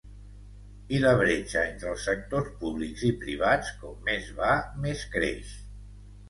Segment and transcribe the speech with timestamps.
[0.99, 5.55] I la bretxa entre els sectors públics i privats com més va més creix.